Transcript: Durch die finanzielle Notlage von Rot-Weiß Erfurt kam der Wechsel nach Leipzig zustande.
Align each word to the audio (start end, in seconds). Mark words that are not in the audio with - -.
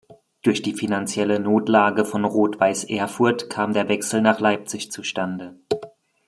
Durch 0.41 0.63
die 0.63 0.73
finanzielle 0.73 1.39
Notlage 1.39 2.05
von 2.05 2.25
Rot-Weiß 2.25 2.85
Erfurt 2.85 3.51
kam 3.51 3.71
der 3.71 3.87
Wechsel 3.87 4.19
nach 4.19 4.39
Leipzig 4.39 4.91
zustande. 4.91 5.59